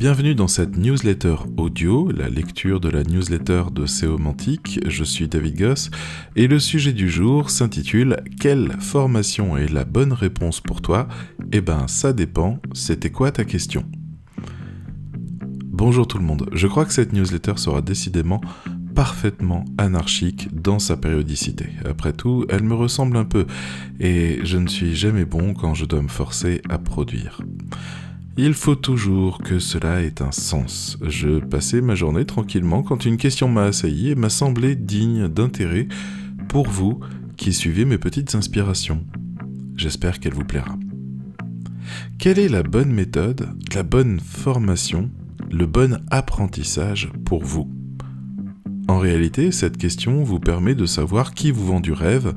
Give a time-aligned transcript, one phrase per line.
[0.00, 4.80] Bienvenue dans cette newsletter audio, la lecture de la newsletter de Séomantique.
[4.86, 5.90] Je suis David Goss
[6.36, 11.06] et le sujet du jour s'intitule Quelle formation est la bonne réponse pour toi?
[11.52, 12.60] Eh ben, ça dépend.
[12.72, 13.84] C'était quoi ta question?
[15.66, 16.48] Bonjour tout le monde.
[16.54, 18.40] Je crois que cette newsletter sera décidément
[18.94, 21.66] parfaitement anarchique dans sa périodicité.
[21.84, 23.46] Après tout, elle me ressemble un peu,
[24.00, 27.42] et je ne suis jamais bon quand je dois me forcer à produire.
[28.42, 30.96] Il faut toujours que cela ait un sens.
[31.06, 35.88] Je passais ma journée tranquillement quand une question m'a assailli et m'a semblé digne d'intérêt
[36.48, 37.00] pour vous
[37.36, 39.04] qui suivez mes petites inspirations.
[39.76, 40.74] J'espère qu'elle vous plaira.
[42.18, 45.10] Quelle est la bonne méthode, la bonne formation,
[45.50, 47.70] le bon apprentissage pour vous?
[48.88, 52.32] En réalité, cette question vous permet de savoir qui vous vend du rêve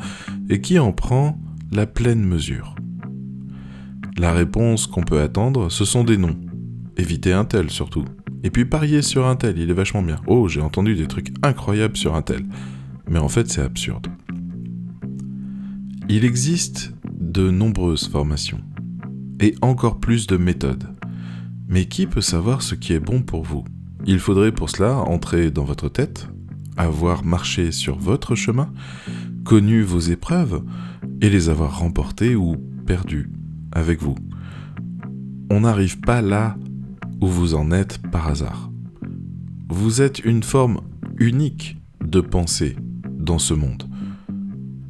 [0.50, 1.40] et qui en prend
[1.72, 2.76] la pleine mesure.
[4.18, 6.40] La réponse qu'on peut attendre, ce sont des noms.
[6.98, 8.06] Évitez un tel surtout.
[8.44, 10.20] Et puis parier sur un tel, il est vachement bien.
[10.28, 12.46] Oh, j'ai entendu des trucs incroyables sur un tel.
[13.10, 14.08] Mais en fait, c'est absurde.
[16.10, 18.62] Il existe de nombreuses formations.
[19.40, 20.90] Et encore plus de méthodes.
[21.68, 23.64] Mais qui peut savoir ce qui est bon pour vous?
[24.06, 26.28] Il faudrait pour cela entrer dans votre tête,
[26.78, 28.72] avoir marché sur votre chemin,
[29.44, 30.64] connu vos épreuves,
[31.22, 33.32] et les avoir remportées ou perdues
[33.74, 34.16] avec vous.
[35.50, 36.58] On n'arrive pas là
[37.22, 38.72] où vous en êtes par hasard.
[39.70, 40.82] Vous êtes une forme
[41.18, 42.76] unique de pensée
[43.10, 43.84] dans ce monde.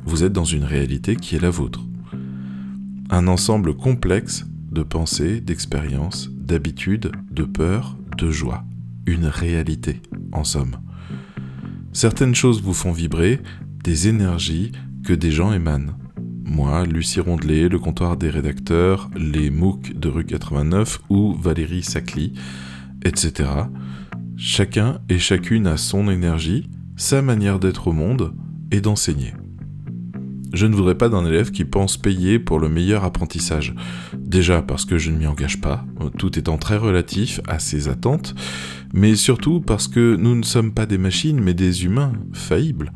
[0.06, 1.81] Vous êtes dans une réalité qui est la vôtre.
[3.09, 8.64] Un ensemble complexe de pensées, d'expériences, d'habitudes, de peurs, de joie.
[9.06, 10.78] Une réalité, en somme.
[11.92, 13.42] Certaines choses vous font vibrer,
[13.84, 14.72] des énergies
[15.03, 15.94] que des gens émanent
[16.44, 22.33] moi, Lucie Rondelet, le comptoir des rédacteurs, les MOOC de rue 89 ou Valérie Sacli,
[23.03, 23.50] etc.
[24.38, 28.33] Chacun et chacune a son énergie, sa manière d'être au monde
[28.72, 29.33] et d'enseigner.
[30.53, 33.74] Je ne voudrais pas d'un élève qui pense payer pour le meilleur apprentissage.
[34.16, 35.84] Déjà parce que je ne m'y engage pas,
[36.19, 38.36] tout étant très relatif à ses attentes,
[38.94, 42.94] mais surtout parce que nous ne sommes pas des machines mais des humains faillibles.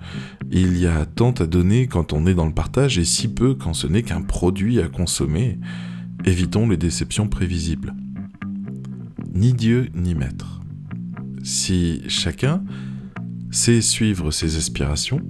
[0.51, 3.56] Il y a tant à donner quand on est dans le partage et si peu
[3.56, 5.57] quand ce n'est qu'un produit à consommer.
[6.25, 7.96] Évitons les déceptions prévisibles.
[9.34, 10.62] Ni Dieu ni maître.
[11.44, 12.63] Si chacun
[13.50, 15.22] sait suivre ses aspirations,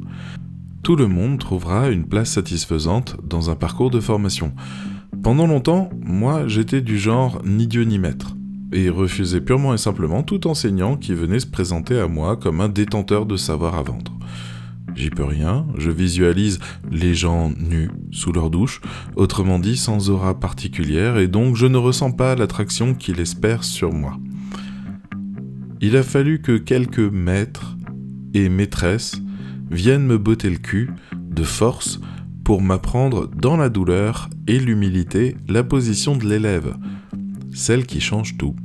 [0.87, 4.53] tout le monde trouvera une place satisfaisante dans un parcours de formation.
[5.21, 8.37] Pendant longtemps, moi j'étais du genre ni Dieu ni maître,
[8.71, 12.69] et refusais purement et simplement tout enseignant qui venait se présenter à moi comme un
[12.69, 14.17] détenteur de savoir à vendre.
[14.95, 16.57] J'y peux rien, je visualise
[16.89, 18.79] les gens nus sous leur douche,
[19.17, 23.91] autrement dit sans aura particulière, et donc je ne ressens pas l'attraction qu'il espère sur
[23.91, 24.17] moi.
[25.81, 27.75] Il a fallu que quelques maîtres
[28.33, 29.21] et maîtresses
[29.71, 31.99] viennent me botter le cul de force
[32.43, 36.75] pour m'apprendre dans la douleur et l'humilité la position de l'élève,
[37.53, 38.55] celle qui change tout.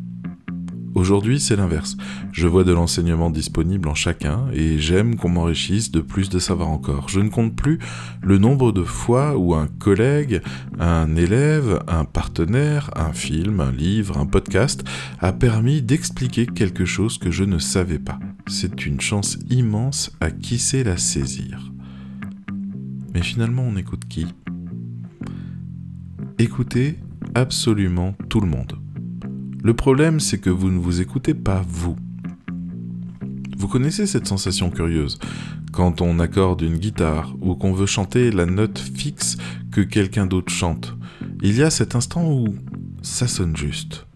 [0.95, 1.97] Aujourd'hui, c'est l'inverse.
[2.33, 6.69] Je vois de l'enseignement disponible en chacun et j'aime qu'on m'enrichisse de plus de savoir
[6.69, 7.09] encore.
[7.09, 7.79] Je ne compte plus
[8.23, 10.43] le nombre de fois où un collègue,
[10.79, 14.85] un élève, un partenaire, un film, un livre, un podcast
[15.19, 18.19] a permis d'expliquer quelque chose que je ne savais pas.
[18.47, 21.73] C'est une chance immense à qui sait la saisir.
[23.15, 24.27] Mais finalement, on écoute qui?
[26.39, 26.99] Écoutez
[27.35, 28.82] absolument tout le monde.
[29.65, 31.95] Le problème, c'est que vous ne vous écoutez pas vous.
[33.57, 35.21] Vous connaissez cette sensation curieuse
[35.73, 39.37] quand on accorde une guitare ou qu'on veut chanter la note fixe
[39.71, 40.97] que quelqu'un d'autre chante.
[41.43, 42.57] Il y a cet instant où
[43.03, 44.09] ça sonne juste.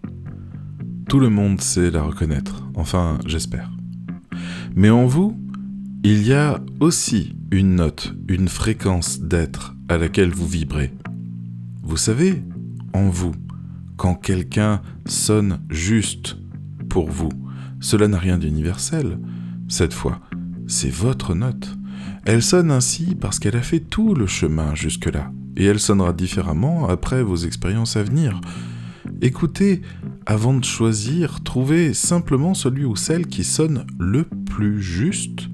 [1.09, 3.71] Tout le monde sait la reconnaître, enfin j'espère.
[4.75, 5.39] Mais en vous,
[6.03, 10.93] il y a aussi une note, une fréquence d'être à laquelle vous vibrez.
[11.85, 12.43] Vous savez,
[12.93, 13.33] en vous,
[13.97, 16.37] quand quelqu'un sonne juste
[16.89, 17.31] pour vous.
[17.81, 19.19] Cela n'a rien d'universel.
[19.69, 20.21] Cette fois,
[20.67, 21.77] c'est votre note.
[22.25, 26.89] Elle sonne ainsi parce qu'elle a fait tout le chemin jusque-là, et elle sonnera différemment
[26.89, 28.41] après vos expériences à venir.
[29.23, 29.83] Écoutez,
[30.27, 35.49] avant de choisir, trouvez simplement celui ou celle qui sonne le plus juste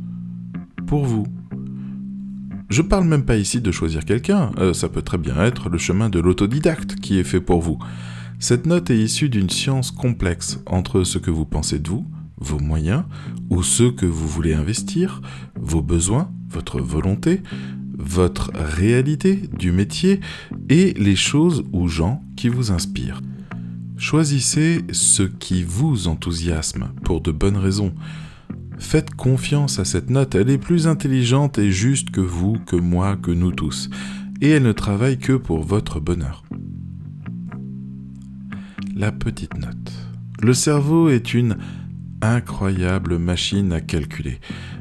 [0.86, 1.26] pour vous.
[2.70, 5.76] Je parle même pas ici de choisir quelqu'un, euh, ça peut très bien être le
[5.76, 7.78] chemin de l'autodidacte qui est fait pour vous.
[8.42, 12.04] Cette note est issue d'une science complexe entre ce que vous pensez de vous,
[12.38, 13.04] vos moyens,
[13.50, 15.22] ou ceux que vous voulez investir,
[15.54, 17.40] vos besoins, votre volonté,
[17.96, 20.18] votre réalité du métier
[20.68, 23.20] et les choses ou gens qui vous inspirent.
[23.96, 27.94] Choisissez ce qui vous enthousiasme pour de bonnes raisons.
[28.76, 33.16] Faites confiance à cette note, elle est plus intelligente et juste que vous, que moi,
[33.16, 33.88] que nous tous,
[34.40, 36.42] et elle ne travaille que pour votre bonheur.
[38.94, 39.92] La petite note.
[40.42, 41.56] Le cerveau est une
[42.20, 44.38] incroyable machine à calculer.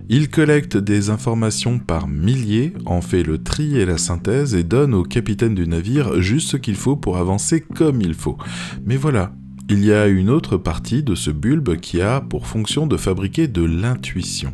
[0.09, 4.93] Il collecte des informations par milliers, en fait le tri et la synthèse et donne
[4.93, 8.37] au capitaine du navire juste ce qu'il faut pour avancer comme il faut.
[8.85, 9.33] Mais voilà,
[9.69, 13.47] il y a une autre partie de ce bulbe qui a pour fonction de fabriquer
[13.47, 14.53] de l'intuition.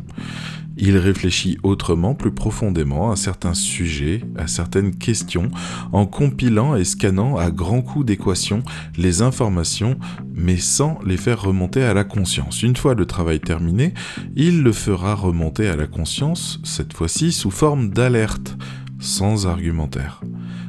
[0.80, 5.50] Il réfléchit autrement, plus profondément à certains sujets, à certaines questions,
[5.92, 8.62] en compilant et scannant à grands coups d'équations
[8.96, 9.98] les informations,
[10.34, 12.62] mais sans les faire remonter à la conscience.
[12.62, 13.92] Une fois le travail terminé,
[14.36, 18.56] il le fera remonter à la conscience, cette fois-ci sous forme d'alerte,
[19.00, 20.20] sans argumentaire.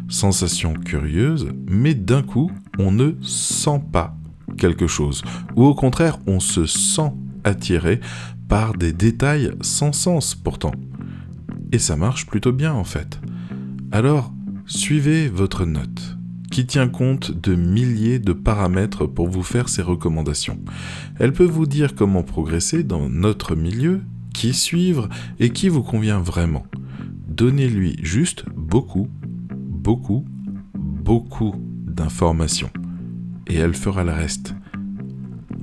[0.07, 4.15] Sensation curieuse, mais d'un coup, on ne sent pas
[4.57, 5.21] quelque chose,
[5.55, 7.11] ou au contraire, on se sent
[7.49, 7.99] attiré
[8.47, 10.71] par des détails sans sens pourtant.
[11.71, 13.19] Et ça marche plutôt bien en fait.
[13.91, 14.31] Alors,
[14.65, 16.17] suivez votre note,
[16.51, 20.59] qui tient compte de milliers de paramètres pour vous faire ses recommandations.
[21.19, 24.01] Elle peut vous dire comment progresser dans notre milieu,
[24.33, 25.09] qui suivre
[25.39, 26.65] et qui vous convient vraiment.
[27.27, 29.09] Donnez-lui juste beaucoup,
[29.51, 30.25] beaucoup,
[30.75, 31.55] beaucoup
[31.85, 32.69] d'informations.
[33.47, 34.55] Et elle fera le reste.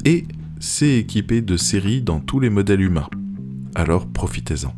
[0.04, 0.26] Et
[0.58, 3.08] c'est équipé de séries dans tous les modèles humains.
[3.74, 4.74] Alors profitez-en.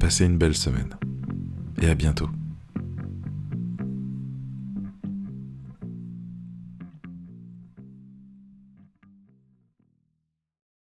[0.00, 0.94] Passez une belle semaine.
[1.80, 2.28] Et à bientôt.